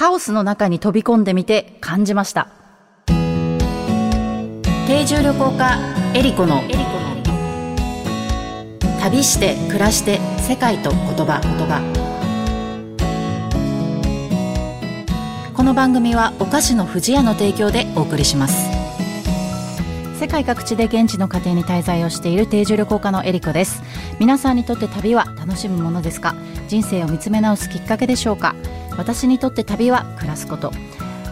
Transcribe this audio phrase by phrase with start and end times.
[0.00, 2.48] カオスの中に飛び込んでみて感じました。
[4.86, 5.78] 定住旅行家
[6.14, 6.62] エリコの
[8.98, 11.42] 旅して暮らして世界と言葉。
[11.42, 11.82] 言葉
[15.54, 18.70] この番組はお菓子の不二家の提供でお送りします。
[20.18, 23.82] 世界各地で現地の家庭に滞在をしている定住旅行家のエリコです。
[24.18, 26.34] 皆さんにとって旅は楽しむものですか？
[26.68, 28.54] 人生を見つめ直すきっかけでしょうか？
[29.00, 30.72] 私にとって旅は暮らすこと。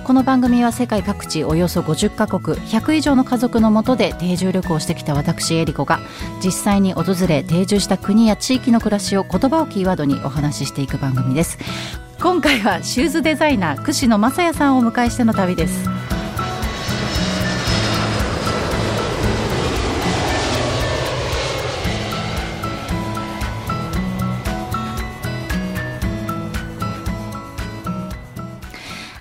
[0.03, 6.01] この番組は世界各地およそ50カ国100以上の家族のもとで定住旅行してきた私エリコが
[6.43, 11.59] 実際に訪れ定住した国や地域の暮らしを言葉をキーワードにお話ししていく番組です。
[12.19, 15.98] 今回はシューズデザイナー串野正也さんをお迎えしての旅です。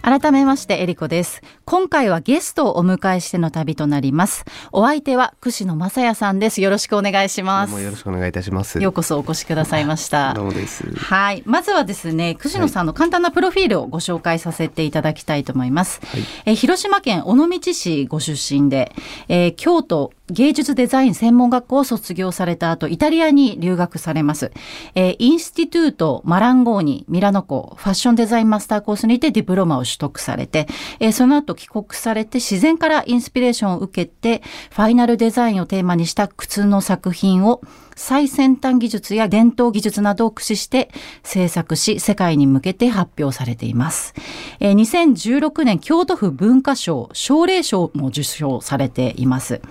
[0.07, 1.41] 改めましてエリコです。
[1.66, 4.45] 今回はゲストをお迎えしての旅となります。
[4.71, 6.62] お相手は串野真也さんです。
[6.62, 7.82] よろしくお願いします。
[7.82, 8.82] よろしくお願いいたします。
[8.82, 10.32] ようこそお越しくださいました。
[10.34, 10.90] どうもです。
[10.95, 11.43] はい。
[11.45, 18.93] まずはですね串野さんの簡単なプロフィールをご紹介させていただきたいと思います、はい、え広島県尾道市ご出身で、
[19.27, 24.51] えー、京都芸術デザイン専門学校を卒業された後、イタリアに留学されます。
[24.93, 30.67] えー、インスティトゥートマランゴーニミラノ校ファッションデザインマスターコースにてディプロマを取得されて、
[30.99, 37.61] えー、その後帰国されて自然からインスピレーションを受けて、ファイナルデザインをテーマにした靴の作品を
[37.95, 40.91] 最先端技術や伝統技術などを駆使して
[41.23, 44.13] 制作し、世界に向けて発表されています。
[44.59, 49.61] えー、2016年京都府文化賞、奨励賞も受賞されています。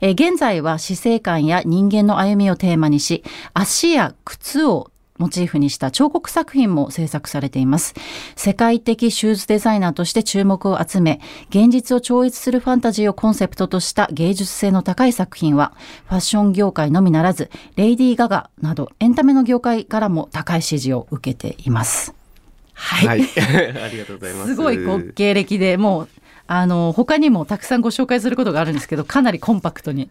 [0.00, 3.22] えー、現在は死生観や人間の歩みをテーマにし、
[3.54, 7.94] 足や靴をモチーフにした彫刻作品も制作されています。
[8.36, 15.72] 世界的シューズデザイナーとして注目を集め、現実を超越するファンタジーをコンセプトとした芸術性の高い作品は、
[16.06, 22.14] ファッション業界のみならず、レイディー・ガガなどエンタメの業界からも高い支持を受けています。
[22.74, 23.08] はい。
[23.08, 23.22] はい、
[23.82, 24.54] ありがとうございます。
[24.54, 26.08] すごいご経歴でもう
[26.46, 30.10] あの他にもたくさんご紹介することがあるんですけど かなりコンパクトに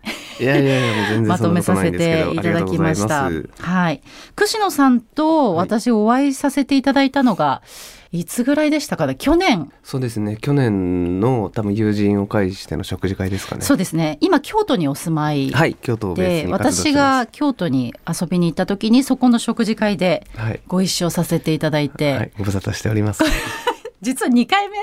[1.25, 3.29] まとめさせていただきました。
[3.59, 4.01] はい。
[4.35, 7.61] 串野さんと私お会いさせていただいたのが、
[8.11, 8.25] い。
[8.25, 9.15] つぐらいでしたかね？
[9.15, 9.71] 去年。
[9.83, 10.37] そうですね。
[10.39, 13.61] 去年の多分友人を介しての食事会ですかね。
[13.61, 14.17] そうですね。
[14.21, 20.27] 今京都にお住まいはい京都で私が京都に遊びに行った時にそこの食事会で
[20.67, 23.23] ご一緒させていただいて、はい、はい、ご無沙汰しております
[24.05, 24.77] 実は2回目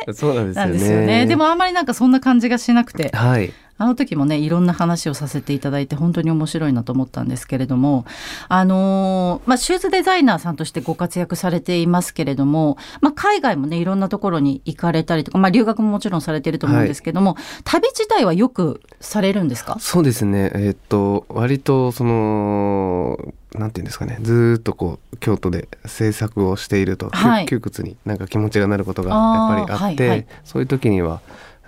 [0.53, 1.27] なんですよね。
[1.27, 8.05] でもあんまりなんかそんな感じがしなくて、はい、あの時もねいろんな話をさせていただいて本当に面白いなと思ったんですけれども
[8.49, 19.77] あのー、まあ、シューズデザイナーさんとしてご活躍されていますけれども、まあ、海外もねいろんなところに行かれたりとか、まあ、留学ももちろんされてると思うんですけども、はい、旅自体はよくされるんですか？
[19.81, 20.53] そうですね。
[20.55, 23.19] えー、っと割とその
[23.55, 24.19] なんていうんですかね。
[24.23, 31.21] ずっとこう京都で制作をしていると、はい、窮屈になんか気持ちがなることがやっぱりあって、はいはい、そういう時には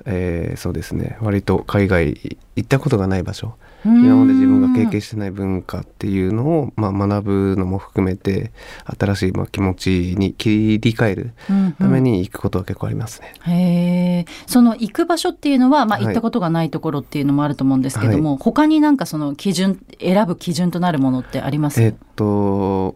[0.07, 1.17] えー、そうですね。
[1.21, 3.55] 割と海外行ったことがない場所。
[3.87, 8.51] 今まで自分が経験してない文化っていうのを、まあ、学ぶのも含めて
[8.99, 11.33] 新しいまあ気持ちに切り替える
[11.79, 13.35] ために行くことは結構ありますね。
[13.47, 21.83] うんうん、へその行く場所っていうのは、まあ、行ったことがないところっていうのもあると思うんですけども、はい、他になんかその基準選ぶ基準となるものってあります？
[21.83, 22.95] えっと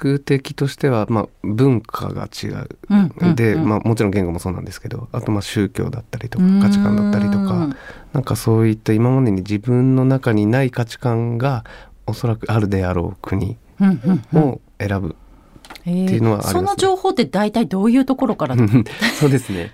[0.00, 7.74] 目的としては、まあ、文化が違う、うんうん、で、まあ、もちろん言語もそうなんですけどあとまあ宗教だったりとか価値観だったりとか
[8.12, 11.64] なんかそういった今までに自分の中にない価値観が
[12.06, 13.56] おそらくあるであろう国
[14.34, 15.16] を選ぶ
[15.80, 18.56] っていうのはあります、ね、その情報って大体どういうところから？
[19.18, 19.72] そうですね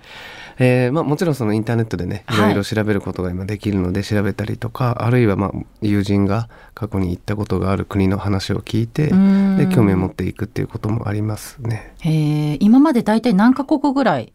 [0.57, 5.51] えーまあ、もちろんそのインターネットでねいろいろ調べることが今できるので調べたりとか、はい、あるいはまあ
[5.81, 11.93] 友人が過去に行ったことがある国の話を聞いてで興味を持っていくっていうこともありますね。
[12.05, 14.31] え今まで大体何カ国ぐらい？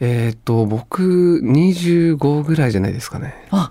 [0.00, 3.34] えっ、と僕25ぐらいじゃないですかね。
[3.50, 3.70] あ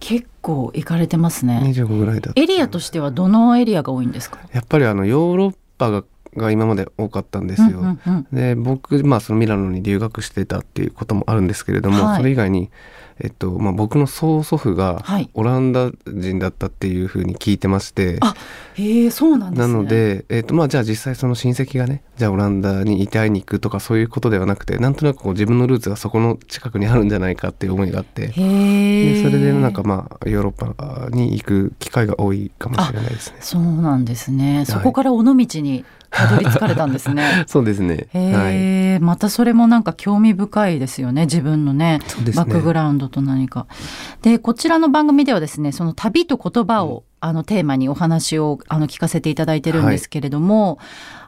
[0.00, 1.60] 結構行かれてますね。
[1.64, 4.38] 25ぐらいだエリアとしてはどのエリアが多いんですか？
[4.52, 6.04] やっぱりあのヨーロッパが
[6.36, 7.80] が今まで多かったんですよ。
[7.80, 12.70] うんうんうん、で僕、まあ、そのミラノに留学してたっていうこともあるんですけれども、はい、それ以外に、
[13.20, 15.04] えっとまあ、僕の曽祖父が
[15.34, 18.36] オランダ人だったっていうふうに聞いてまして、は
[18.76, 33.38] い、へえそうなんです、ね、なので、えっとまあ、じゃあ実際その親戚がねじゃあオランダにいて会いに行くとかそういうことではなくてなんとなくこう自分のルーツがそこの近くにあるんじゃないかっていう思いがあってでそれでなんかまあヨーロッパに行く機会が多いかもしれないですね。
[33.40, 34.64] そうなんですね。
[34.64, 35.84] そこから尾道に
[36.18, 37.44] たどり着かれたんですね。
[37.46, 38.08] そうですね。
[38.12, 41.22] へはい、またそれもなんか興味深いですよね。
[41.22, 42.32] 自分のね、ね。
[42.34, 43.66] バックグラウンドと何か。
[44.22, 50.78] で、こちらの番組ではですね、その旅と言葉を、うん、あのテーマにお話をあの聞かせていただいてるんですけれども、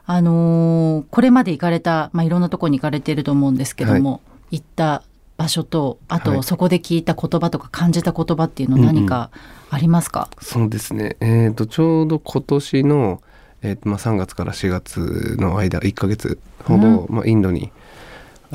[0.03, 4.19] はい、あのー、これまで行かれた、まあ、いろんなとこに行かれていると思うんですけども、は
[4.51, 5.03] い、行った
[5.37, 9.31] 場所とあとそこで聞いた言葉とか感じた言葉っていうの何か
[9.71, 13.21] ありますか、うんうん、そうですね、えーと、ちょうど今年の、
[13.63, 17.71] えーとまあ、3月から4月の間1か月ほど、うん、まあ、インドに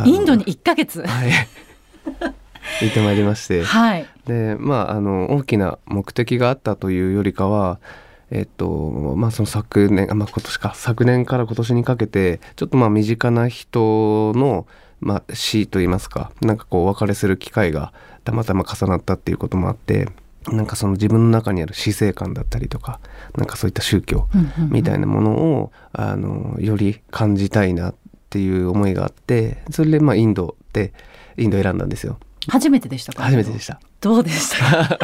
[0.04, 1.02] インドに1か月。
[1.06, 1.30] はい。
[2.82, 7.78] 行ってまいりまして、はい、でまああの大きな目的があったというよりかは
[8.30, 10.72] えっとまあ、その昨年、まあ、今年か。
[10.74, 14.66] 昨年から今年にかけてちょっとまあ身近な人の、
[15.00, 17.92] まあ、死といいますかなんかこうお別れする機会が
[18.24, 20.08] たまたま重なったっていうこともあって
[20.48, 23.00] なんかその自分の中にある死生観だったりとか
[23.36, 24.28] なんかそういった宗教
[24.70, 27.94] みたいなものを、あのより感じたいなっ
[28.30, 30.92] ていう思いがあってそれでまあインドって
[31.36, 32.18] インド選んだんですよ。
[32.48, 33.24] 初めてでしたか？
[33.24, 33.80] 初めてでした。
[34.00, 34.98] どうでした？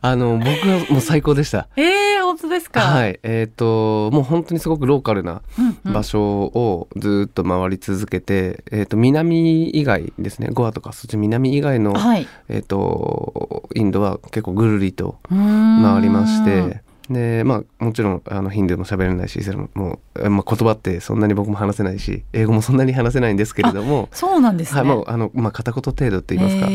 [0.02, 1.68] あの僕はもう最高でした。
[1.76, 2.80] ええー、本当ですか？
[2.80, 3.20] はい。
[3.22, 5.42] えっ、ー、ともう本当にすごくローカルな
[5.84, 10.48] 場所をずっと回り続けて、うんうん、えっ、と南以外ですね。
[10.52, 16.82] ゴアとかそっち南以外の、はい、えっ、とインドは結構ぐるりと回りまして。
[17.10, 26.66] でまあもちろんあのヒンドゥーも喋れないしイスラムも、まあ、言葉ってそんなに僕も話せないし英語もそんなに話せないんですけれどもそうなんですね、はい、まああのまあ、片言程度って言いますか。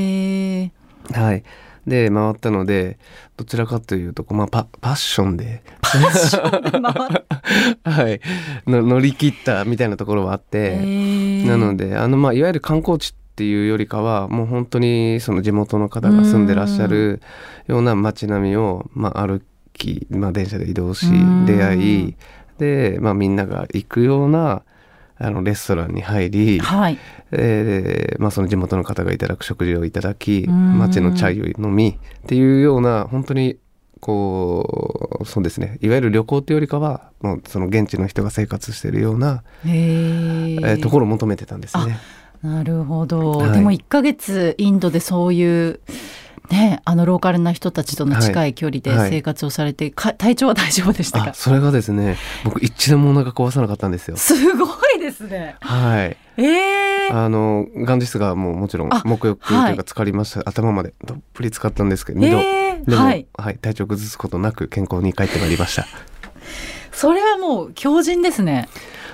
[1.13, 1.43] はい。
[1.87, 2.99] で回ったので
[3.37, 5.63] どちらかというとまあ、パパッションで。
[5.81, 6.71] パッションで
[7.83, 8.21] 回 はい。
[8.67, 10.77] の乗り切ったみたいなところはあって
[11.45, 17.21] なのであの、まあ、いわゆる観光地っていうよりかはもう本当にその地元の方が住んでらっしゃる
[17.67, 19.41] ような街並みを、まあ、歩
[19.73, 21.07] き、まあ、電車で移動し
[21.45, 22.15] 出会い
[22.57, 24.63] で、まあ、みんなが行くような
[25.19, 26.97] あのレストランに入り、はい。
[27.31, 33.59] えーまあ、その地元の方がいただく食事をいただき町のチャイを飲みっていうような本当に
[33.99, 35.77] こうそうですね。
[35.81, 41.99] いわゆる旅行というよりかはもうその現地の人が生活しているような、えー、ところを求めてたんですね。
[42.41, 45.81] なるほど、はい、でも1ヶ月インドでそういう
[46.49, 48.53] ね、あのローカルな人たちとの近い。
[48.53, 51.33] 距離で生活をされて、はい、体調は大丈夫でしたか？
[51.33, 54.17] それがですね僕一度もお腹壊さなかったんですよ。
[54.17, 54.65] すご
[54.95, 55.55] いですね。
[55.61, 56.17] はい。
[56.37, 65.85] ええー、あの元日がもうもちろん沐浴というか浸かりました、はい、頭までどっぷり使ったんですけど2度、えー、でも、はい、はい、体調崩すことなく健康に帰ってまいりました。
[66.91, 68.67] それはもう強靭ですね。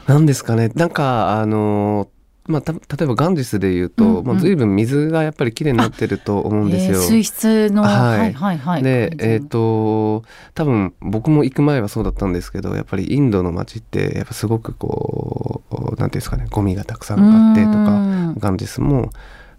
[0.07, 0.69] なんですかね。
[0.75, 2.09] なんかあの
[2.47, 6.97] まあ、例えばガンジスでいうと、うんうん、まあ、随分水がやっぱりきれいになってると思うんですよ。
[7.00, 8.83] えー、水質の、はい、はいはいはい。
[8.83, 19.09] でえっ、ー、と多分僕も行く前はそうだったんですけどやっぱりインドの街ってやっぱすごくこうなんていうんですかねゴミがたくさんあってとかガンジスも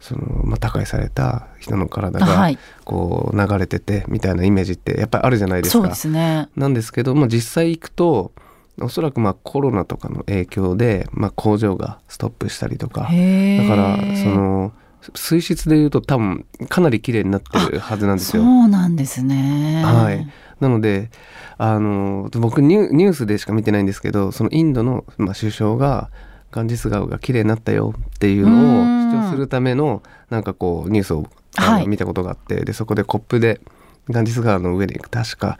[0.00, 2.50] その、まあ、高いされた人の体が
[2.84, 5.82] こう流れててみたいなイメージってやっぱりあるじゃないですか。
[5.82, 8.32] そうですね、なんですけど、まあ、実際行くと
[8.80, 14.72] おそらくまあコロナとかの影響で、まあ、工場がストップしたりとかだからその
[15.14, 18.42] 水質でいうと多分かなり綺麗になってるはずなんですよ。
[18.42, 19.82] そうなんですね。
[19.84, 20.26] はい。
[20.60, 21.10] なので
[21.58, 26.10] あの僕ニュースでしか見てないんですけどそのインドの、まあ、首相が
[26.50, 33.60] ガンジス川が綺麗になったよっていうのを主張するためのなんかこうニュースをあの、見たことがあってでそこでコップで
[34.08, 35.58] ガンジス川の上に確か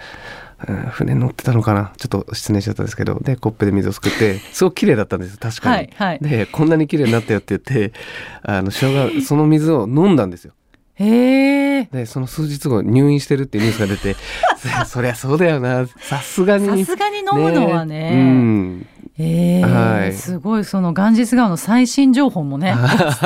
[0.91, 1.93] 船乗ってたのかな？
[1.99, 3.19] ちょっと失念しちゃったんですけど。
[3.21, 4.39] でコップで水をすくって。
[4.53, 5.75] すごく綺麗だったんです確かに。
[5.77, 7.93] はいはい、でこんなに綺麗になったよって言って
[8.43, 10.53] あの首相がその水を飲んだんですよ。
[10.99, 14.17] へでその数日後入院してるっていうニュースが出て
[14.87, 15.87] そりゃそうだよな。
[16.01, 16.85] さすがに。
[16.85, 18.87] さすがに飲むのはね、ね、うん。
[19.19, 20.65] えー、はい、すごい。
[20.65, 22.77] そのガンジス川の最新情報もね お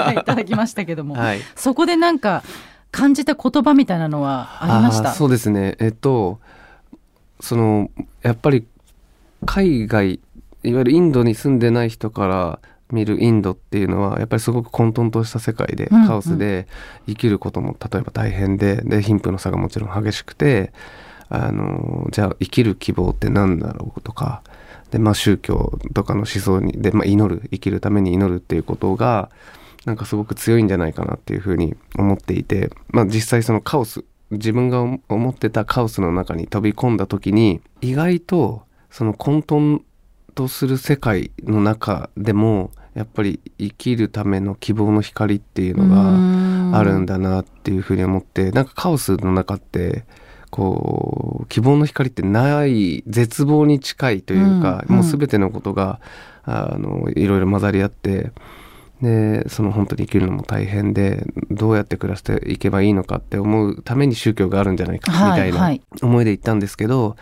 [0.03, 2.43] 伝えいただきましたけども、はい、そこでなんか
[2.91, 5.13] 感じた言葉みたいなのはありました？
[5.13, 5.77] そうですね。
[5.79, 6.41] えっと
[7.41, 7.91] その
[8.23, 8.67] やっぱり
[9.47, 10.21] 海外
[10.63, 12.59] いわゆるインドに住んでない人から
[12.93, 16.67] 見るインドっていうのはやっぱりすごく混沌とした世界で、カオスで
[17.07, 20.73] 生きることも例えば大変でで貧富の差がもちろん激しくて
[21.29, 24.43] あのじゃあ生きる希望って何だろうとか
[24.91, 29.31] で、まあ、宗教とかの思想にで、まあ、祈る生きるために祈るっていうことが
[29.85, 39.83] なんかすごく強いんじゃないかなっていうふうに思っていて、まあ、実際そのカオス自分が思ってたカオスの中に飛び込んだ時に意外とその混沌
[40.35, 50.05] とする世界の中でもやっぱり生きるための希望の光っていうのがあるんだなっていうふうに思ってなんかカオスの中って
[50.51, 56.01] こう希望の光ってない絶望に近いというか、うん、もう全てのことが
[56.45, 58.33] あのいろいろ混ざり合って
[59.03, 67.19] でその本当に生きるのも大変でどうやって暮らしていけばいいのかって思うために宗教があるんじゃないかみたいな思いで行ったんですけど、はいはい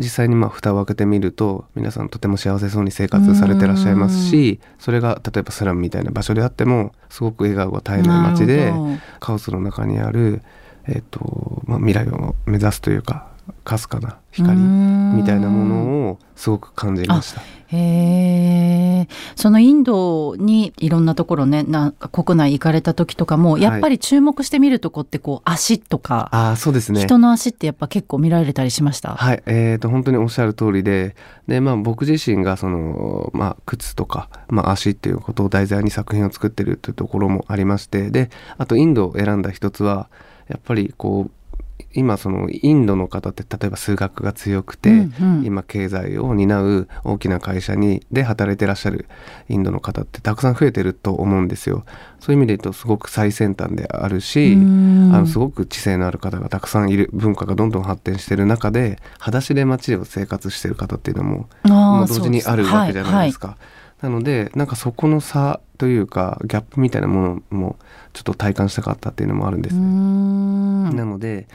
[0.00, 8.72] 実際にまあ蓋を開けてみると皆さんとても幸せそうに生活されてらっしゃいますしそれが例えばスラムみたいな場所であってもすごく笑顔が絶えない街で
[9.20, 10.42] カオスの中にある、
[10.86, 13.29] えーとまあ、未来を目指すというか
[13.64, 17.40] かすかな光みたいなものをすごく感じました。
[17.66, 27.00] へえそのインドにいろんなところねな国内行かれた時とかもやっぱり注目してみるとこってこう足とか、あそうですね。
[27.00, 29.14] 人の足ってやっぱ結構見られたりしました？
[29.14, 29.42] はい。
[29.46, 31.14] えーと、本当におっしゃる通りで
[31.46, 40.08] で、まあ、僕自身がその、まあ、靴とか、まあ、足っていうことを題材に作品を作ってるというところもありましてであとインドを選んだ一つは
[40.48, 41.30] やっぱりこう
[41.92, 49.06] 今そのインドの方って例えば数学が強くて、うんうん、今経済を担う大きな会社にで働いてらっしゃる
[49.48, 51.84] インドの方ってたくさん増えてると思うんですよ。
[52.20, 63.48] そういう意味で言うとすごく最先端であるしあのすごく知性のある方がたくさんいる文化がどんどん発展してる中で裸足で街で生活してる方っていうのももう同時にあるわけじゃないですか。
[63.48, 67.76] はいはいなのでなんかそこの差というかギャップみたいなものも
[68.12, 69.80] ちょっと体感したかったっていうのもあるんですね。
[69.82, 71.46] なので、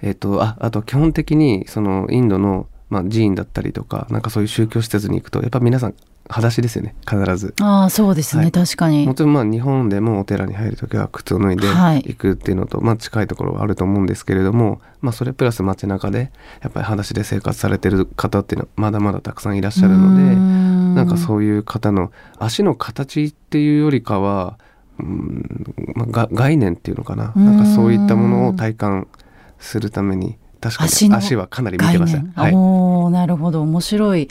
[0.00, 5.94] えーと、ああと基本的にそのインドの、まあ、寺院だったりとかなんかそういう宗教施設に行くとやっぱ皆さん
[6.28, 6.94] 裸足ですよね。
[7.08, 7.54] 必ず。
[7.60, 9.06] ああそうですね、はい、確かに。
[9.06, 16.30] もちろんまあ日本でもお寺に入る時は靴を脱いで行くっていうのと、はい、まあ近いところはあると思うんですけれどもまあそれプラス街中で
[16.62, 20.34] やっぱり裸足で生活されてる方っていうのはまだまだたくさんいらっしゃるので
[20.94, 24.58] なんかそういう方の足の形っていうよりかは
[25.00, 27.32] うんまあ、概念っていうのかな。
[27.36, 29.08] なんかそういったものを体感
[29.58, 32.40] するために確かに足はかなり見てました。
[32.40, 33.62] はい、おなるほど。
[33.62, 34.28] 面白い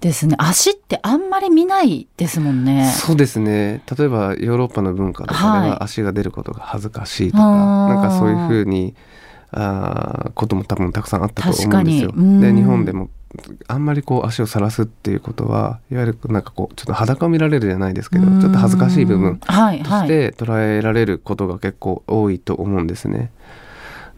[0.00, 0.36] ですね。
[0.38, 2.90] 足ってあんまり見ないですもんね。
[2.90, 3.82] そうですね。
[3.96, 8.94] 例えばヨーロッパの文化とかでは足が出ることが恥ずかしいとか、はい、なんかそういうふうに
[9.52, 12.12] あことも多分たくさんあったと思うんですよ。
[12.40, 13.08] で日本でも
[13.66, 23.30] あんまりこう足を晒すっていうことはいわゆるなんかこうちょっと裸を見られるじゃないですけどちょっと恥ずかしい部分として捉えられることが結構多いと思うんですね。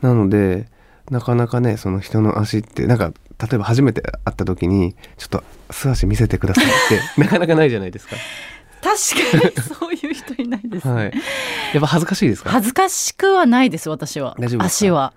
[0.03, 0.69] なので
[1.11, 8.17] なかなかねその人の足ってなんか例えば初めて会った時にちょっと素足見せてくださいって なかなかないじゃないですか。
[8.83, 11.13] 確かにそういう人いないです、ね、はい、
[11.75, 12.51] やっぱ恥ずかしいですか？
[12.51, 14.37] 恥ずかしくはないです私は。
[14.61, 15.13] 足は。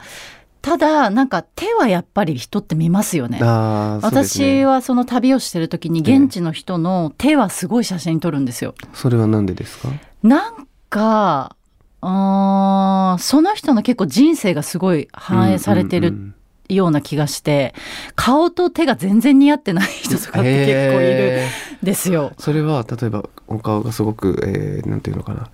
[0.62, 9.90] ただなんか手はやっぱり人って見ますよね、ね、私はその旅をしてる時に現地の人の手はすごい写真撮るんですよ、それは何でですか？
[10.22, 11.56] なんか
[12.02, 16.34] あその人の結構人生がすごい反映されてる
[16.70, 17.74] ような気がして、
[18.16, 21.42] 顔と手が全然似合ってない人とかって結構いる
[21.84, 22.32] ですよ。
[22.38, 25.50] それは例えばお顔がすごく、えー、なんていうのかな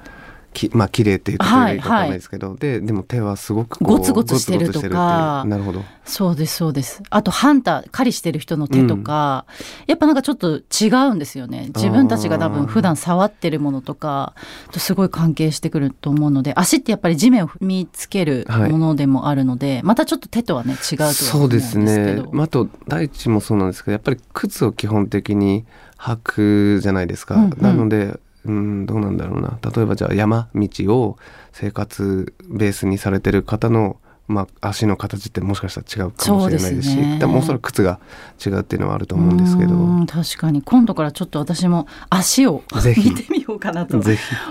[0.55, 5.43] きまあ綺麗っていうところがいいかわかんないですけど、はいはい、ででも手はすごくゴツゴツしてるとか。
[5.45, 5.83] なるほど。
[6.05, 7.01] そうですそうです。
[7.09, 11.71] あとハンター狩りしてる人の手とか、うん、やっぱなんかちょっと違うんですよね。
[11.75, 14.33] 自分たちが多分普段触ってるものとか
[14.71, 22.23] とすごい関係してくると思うので足ってやっぱり地面を踏みつけるものでもあるので、はい、またちょっと手とはね違うとはそうですね。
[22.39, 25.65] あと大地もそうなんですけどやっぱり靴を基本的に
[25.97, 29.57] 履くじゃないですか、うんうん、なのでうんどうなんだろうな。
[29.75, 31.17] 例えばじゃあ山道を
[31.51, 33.97] 生活ベースにされてる方の
[34.27, 37.99] まあ、足の形ってもしかしたら違うかもしれないですしで、ね、もおそらく靴が
[38.43, 39.75] 違うっていうのはあると思うんですけど。
[40.07, 40.63] 確かに。
[40.63, 42.63] 今度からちょっと私も足を
[42.97, 44.01] 見てみようかなと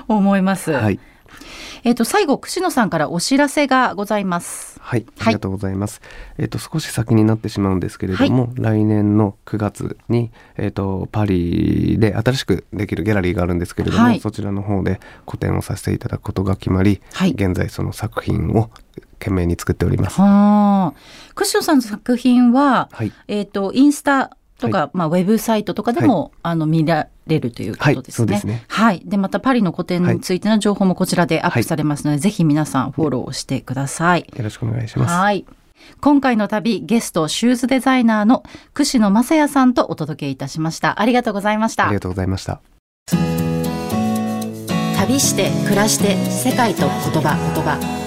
[0.06, 0.70] 思います。
[0.70, 1.00] はい
[1.84, 4.80] えっ、ー、と最後串野さんからお知らせがございます。
[4.80, 6.00] はい、ありがとうございます。
[6.00, 18.70] はい、えっ、ー、と少し先になってしまうんですけれども、はい、来年の9月にえっ、ー、とパリで新しくできるギャラリーがあるんですけれども、はい、そちらの方で個展をさせていただくことが決まり、現在その作品を
[19.18, 20.20] 懸命に作っております。
[20.20, 22.88] はあ、串野さんの作品は、
[23.28, 28.34] えっ、とインスタとか、はい、まあ、ウェブサイトとかでも、はい、あの見られるということですね。
[28.34, 28.64] はい、ね。
[28.68, 34.26] はい、でまたパリの個展についての情報もこちらでアップされますので、ぜひ皆さんフォローしてください。
[34.37, 35.14] よろしくお願いします。
[35.14, 35.44] はい。
[36.00, 38.42] 今回の旅ゲストシューズデザイナーの
[38.73, 41.00] 串野正也さんとお届けいたしました。
[41.00, 41.87] ありがとうございました。
[41.87, 42.61] ありがとうございました。
[44.96, 46.88] 旅して暮らして世界と言
[47.23, 48.03] 葉言葉